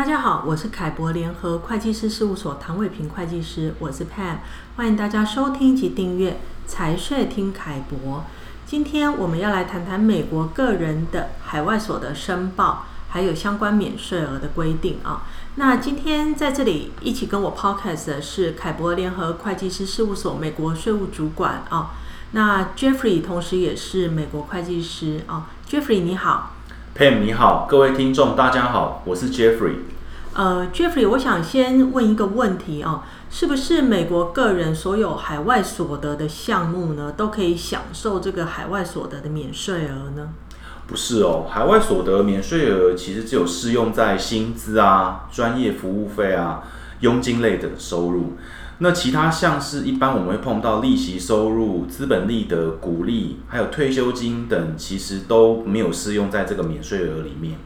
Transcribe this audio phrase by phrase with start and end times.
[0.00, 4.36] 大家好，我是凯博联合会计师事务所唐伟平会计师，我是 Pam，
[4.76, 8.24] 欢迎大家收听及订阅财税听凯博。
[8.64, 15.24] 今天我们要来谈谈美国个人的海外所得申报，还有相关免税额的规定啊。
[15.56, 21.90] 那今天在这里一起跟我 Podcast 的是凯博联合会计师事务所美国税务主管啊。
[22.30, 26.54] 那 Jeffrey 同时也是美国会计师啊，Jeffrey 你好。
[26.92, 29.76] Pam 你好，各位听众大家好，我是 Jeffrey。
[30.34, 40.30] 呃，Jeffrey，我想先问一个问题啊，是不是美国个人所有海外所得的项目呢，都可以享受这个海外所得的免税额呢？
[40.88, 46.64] 不是哦，海外所得免税额其实只有适用在薪资啊、专业服务费啊、
[47.00, 48.36] 佣金类的收入。
[48.82, 57.58] 那其他像是一般我们会碰到利息收入、资本利得、股利，还有退休金等，其实都没有适用在这个免税额里面。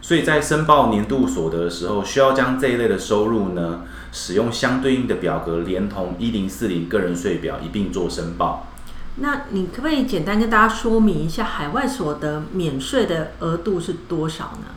[0.00, 8.68] 所以在申报年度所得的时候，需要将这一类的收入呢，使用相对应的表格，连同一零四零个人税表一并做申报。
[9.16, 14.68] 那你可不可以简单跟大家说明一下，海外所得免税的额度是多少呢？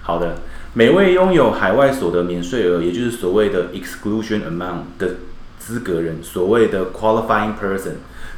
[0.00, 0.36] 好的，
[0.72, 5.16] 每位拥有海外所得免税额，也就是所谓的 exclusion amount 的。
[5.64, 7.92] 资格人，所谓的 qualifying person，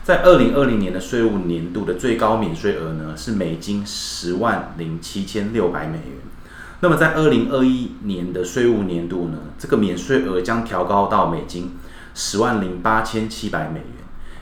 [0.04, 6.18] 在二零二零年的税务年度的最高免税额呢，是美金十万零七千六百美元。
[6.78, 11.72] 那么在二零二一年的税务年度呢，这个免税额将调高到美金
[12.14, 13.88] 十万零八千七百美元。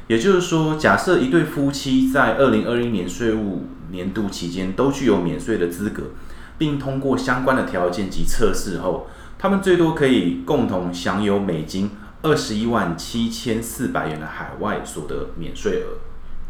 [0.08, 6.02] 也就是说，假设一对夫妻在二零二一年税务年度期间都具有免税的资格，
[6.58, 9.06] 并通过相关的条件及测试后，
[9.38, 11.90] 他们最多可以共同享有美金。
[12.25, 16.00] 二十一万七千四百元的海外所得免税额。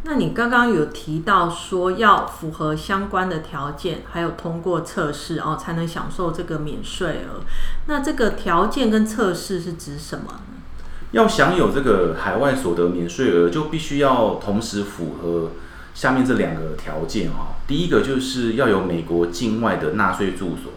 [0.05, 7.41] 那你刚刚有提到说要符合相关的条件，还有通过测试哦，才能享受这个免税额。
[7.89, 10.63] 那这个条件跟测试是指什么呢？
[11.11, 15.51] 要享有这个海外所得免税额，就必须要同时符合
[15.93, 17.57] 下面这两个条件哦。
[17.67, 20.73] 第一个就是要有美国境外的纳税住所。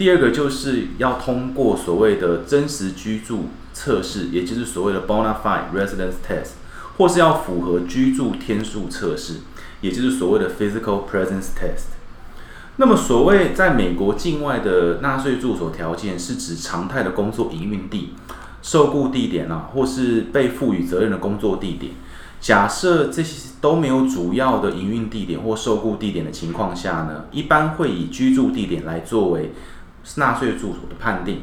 [0.00, 6.52] 第二个就是要通过所谓的真实居住测试，也就是所谓的 bona fide residence test，
[6.96, 9.40] 或是要符合居住天数测试，
[9.82, 11.90] 也就是所谓的 physical presence test。
[12.76, 18.14] 那么，所谓在美国境外的纳税住所条件，是指常态的工作营运地、
[18.62, 21.92] 受雇地点啊，或是被赋予责任的工作地点。
[22.40, 29.52] 假设这些都没有主要的营运地点或受雇地点的情况下呢，一般会以居住地点来作为。
[30.16, 31.42] 纳税住所的判定，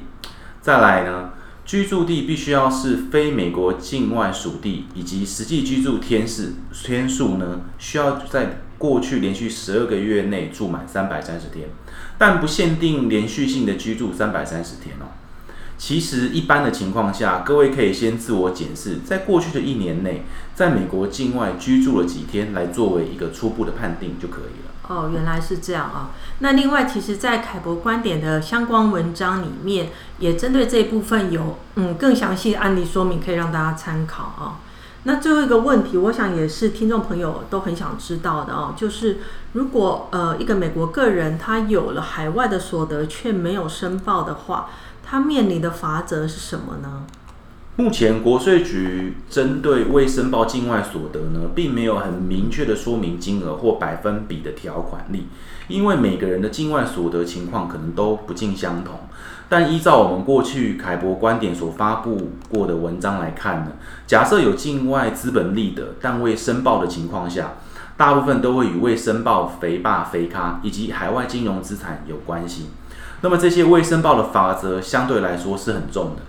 [0.61, 1.31] 再来呢，
[1.65, 6.43] 居住地必须要是非美国境外属地，以及实际居住天数
[6.83, 11.69] 天数呢，需要在过去连续十二个月内住满三百三十天，
[12.17, 15.05] 但不限定连续性的居住三百三十天哦。
[15.79, 20.23] 其实一般的情况下，各位可以先自我检视，在过去的一年内，
[20.55, 24.66] 在美国境外居住了几天，来作为一个初步的判定就可以了。
[24.87, 26.11] 哦，原来是这样啊。
[26.39, 29.89] 那另外，其实，在凯博观点的相关文章里面，
[30.19, 34.59] 也针对这一部分有嗯更详细的案例说明，可以让大家参考啊。
[35.03, 39.19] 那最后一个问题，我想也是听众朋友都很想知道的哦，就是
[39.53, 44.69] 如果呃一个美国个人他有了海外的所得却没有申报的话，
[45.05, 47.03] 他面临的罚则是什么呢？
[47.79, 55.27] 目前国税局针对未申报境外所得呢，并没有很明确的说明金额或百分比的条款例，
[55.67, 58.95] 因为每个人的境外所得情况可能都不尽相同。
[59.47, 63.73] 但依照我们过去凯博观点所发布过的文章来看呢，
[64.07, 67.53] 假设有境外资本利得但未申报的情况下，
[67.95, 72.71] 大部分都会与未申报肥爸肥咖以及海外金融资产有关系。
[73.21, 76.23] 那么这些未申报的法则相对来说是很重的。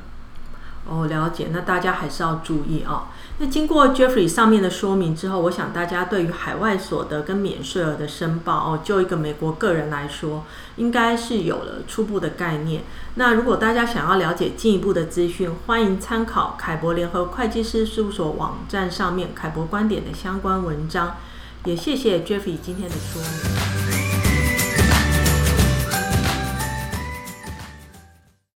[0.89, 1.49] 哦，了解。
[1.53, 3.09] 那大家还是要注意啊。
[3.39, 10.45] 那经过 Jeffrey 上面的说明之后，我想大家对于海外所得跟免税额的申报哦，就一个美国个人来说，
[10.77, 12.83] 应该是有了初步的概念。
[13.15, 21.17] 那如果大家想要了解进一步的资讯，欢迎参考凯博联合会计师事务所网站上面凯博观点的相关文章。
[21.65, 23.88] 也谢谢 Jeffrey 今天的说明。